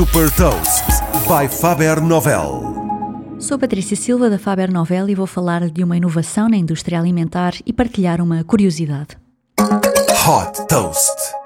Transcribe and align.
Super 0.00 0.30
Toast 0.30 0.86
by 1.28 1.46
Faber 1.46 2.00
Novel. 2.00 2.74
Sou 3.38 3.58
Patrícia 3.58 3.94
Silva 3.94 4.30
da 4.30 4.38
Faber 4.38 4.72
Novel 4.72 5.10
e 5.10 5.14
vou 5.14 5.26
falar 5.26 5.68
de 5.68 5.84
uma 5.84 5.94
inovação 5.94 6.48
na 6.48 6.56
indústria 6.56 6.98
alimentar 6.98 7.52
e 7.66 7.70
partilhar 7.70 8.18
uma 8.22 8.42
curiosidade. 8.42 9.18
Hot 10.26 10.66
Toast. 10.68 11.39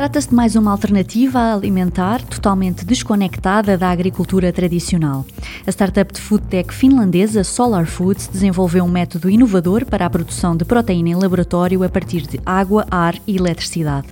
Trata-se 0.00 0.30
de 0.30 0.34
mais 0.34 0.56
uma 0.56 0.70
alternativa 0.70 1.52
alimentar 1.52 2.22
totalmente 2.22 2.86
desconectada 2.86 3.76
da 3.76 3.90
agricultura 3.90 4.50
tradicional. 4.50 5.26
A 5.66 5.70
startup 5.70 6.10
de 6.10 6.18
food 6.18 6.42
tech 6.46 6.72
finlandesa 6.72 7.44
Solar 7.44 7.84
Foods 7.84 8.26
desenvolveu 8.26 8.82
um 8.82 8.88
método 8.88 9.28
inovador 9.28 9.84
para 9.84 10.06
a 10.06 10.08
produção 10.08 10.56
de 10.56 10.64
proteína 10.64 11.10
em 11.10 11.14
laboratório 11.16 11.84
a 11.84 11.88
partir 11.90 12.22
de 12.22 12.40
água, 12.46 12.86
ar 12.90 13.14
e 13.26 13.36
eletricidade. 13.36 14.06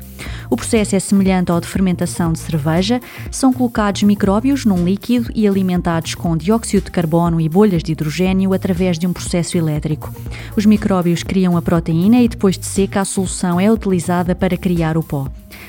O 0.50 0.56
processo 0.56 0.94
é 0.94 1.00
semelhante 1.00 1.50
ao 1.50 1.58
de 1.58 1.66
fermentação 1.66 2.34
de 2.34 2.38
cerveja. 2.38 3.00
São 3.30 3.50
colocados 3.50 4.02
micróbios 4.02 4.66
num 4.66 4.84
líquido 4.84 5.32
e 5.34 5.48
alimentados 5.48 6.14
com 6.14 6.36
dióxido 6.36 6.84
de 6.84 6.90
carbono 6.90 7.40
e 7.40 7.48
bolhas 7.48 7.82
de 7.82 7.92
hidrogênio 7.92 8.52
através 8.52 8.98
de 8.98 9.06
um 9.06 9.12
processo 9.14 9.56
elétrico. 9.56 10.12
Os 10.54 10.66
micróbios 10.66 11.22
criam 11.22 11.56
a 11.56 11.62
proteína 11.62 12.20
e 12.20 12.28
depois 12.28 12.58
de 12.58 12.66
seca 12.66 13.00
a 13.00 13.06
solução 13.06 13.58
é 13.58 13.72
utilizada 13.72 14.34
para 14.34 14.54
criar 14.54 14.98
o 14.98 15.02
pó. 15.02 15.28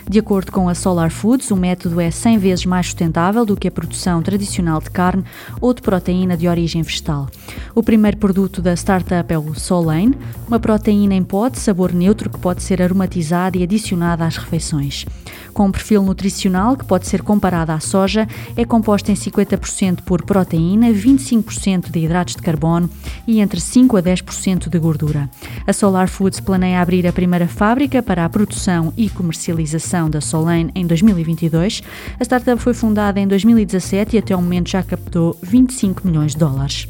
De 0.10 0.18
acordo 0.18 0.52
com 0.52 0.68
a 0.68 0.74
Solar 0.74 1.12
Foods, 1.12 1.52
o 1.52 1.56
método 1.56 2.02
é 2.02 2.10
100 2.10 2.40
vezes 2.40 2.66
mais 2.66 2.88
sustentável 2.88 3.46
do 3.46 3.56
que 3.56 3.68
a 3.68 3.72
produção 3.72 4.24
tradicional 4.24 4.82
de 4.82 4.90
carne 4.90 5.24
ou 5.62 5.72
de 5.72 5.84
proteína 5.84 6.36
de 6.36 6.48
origem 6.48 6.82
vegetal. 6.82 7.28
O 7.76 7.84
primeiro 7.84 8.18
produto 8.18 8.60
da 8.60 8.74
startup 8.74 9.32
é 9.32 9.38
o 9.38 9.54
Solane, 9.54 10.18
uma 10.48 10.60
proteína 10.60 11.14
em 11.14 11.24
pó 11.24 11.48
de 11.48 11.60
sabor 11.60 11.94
neutro 11.94 12.28
que 12.28 12.40
pode 12.40 12.64
ser 12.64 12.82
aromatizada 12.82 13.56
e 13.56 13.62
adicionada 13.62 14.26
às 14.26 14.36
refeições. 14.36 15.06
Com 15.54 15.68
um 15.68 15.72
perfil 15.72 16.02
nutricional 16.02 16.76
que 16.76 16.86
pode 16.86 17.08
ser 17.08 17.22
comparado 17.22 17.72
à 17.72 17.80
soja, 17.80 18.28
é 18.56 18.66
composta 18.66 19.12
em 19.12 19.16
50% 19.16 20.02
por 20.04 20.24
proteína, 20.24 20.92
25% 20.92 21.92
de 21.92 22.00
hidratos 22.00 22.36
de 22.36 22.42
carbono 22.42 22.90
e 23.28 23.42
entre 23.42 23.60
5 23.60 23.98
a 23.98 24.02
10% 24.02 24.70
de 24.70 24.80
gordura. 24.80 25.30
A 25.68 25.74
Solar 25.74 26.08
Foods 26.08 26.40
planeia 26.40 26.82
abrir 26.82 27.06
a 27.06 27.14
primeira 27.14 27.48
fábrica 27.48 28.02
para 28.02 28.26
a 28.26 28.30
produção 28.30 28.94
e 28.98 29.10
comercialização 29.10 29.99
da 30.08 30.22
Solane 30.22 30.70
em 30.76 30.86
2022. 30.86 31.82
A 32.20 32.24
startup 32.24 32.62
foi 32.62 32.76
fundada 32.76 33.20
em 33.20 33.28
2017 33.28 34.16
e 34.16 34.20
até 34.20 34.36
o 34.36 34.42
momento 34.42 34.70
já 34.70 34.84
captou 34.84 35.36
25 35.42 36.08
milhões 36.08 36.34
de 36.34 36.38
dólares. 36.38 36.88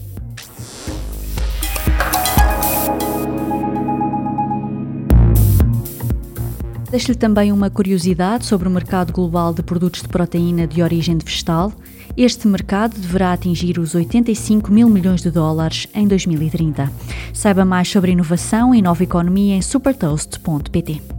Deixo-lhe 6.90 7.18
também 7.18 7.52
uma 7.52 7.70
curiosidade 7.70 8.46
sobre 8.46 8.68
o 8.68 8.72
mercado 8.72 9.14
global 9.14 9.54
de 9.54 9.62
produtos 9.62 10.02
de 10.02 10.08
proteína 10.08 10.66
de 10.66 10.82
origem 10.82 11.18
vegetal. 11.18 11.72
Este 12.18 12.48
mercado 12.48 13.00
deverá 13.00 13.32
atingir 13.32 13.78
os 13.78 13.94
85 13.94 14.72
mil 14.72 14.90
milhões 14.90 15.22
de 15.22 15.30
dólares 15.30 15.88
em 15.94 16.08
2030. 16.08 16.92
Saiba 17.32 17.64
mais 17.64 17.88
sobre 17.88 18.12
inovação 18.12 18.74
e 18.74 18.82
nova 18.82 19.04
economia 19.04 19.56
em 19.56 19.62
supertoast.pt. 19.62 21.19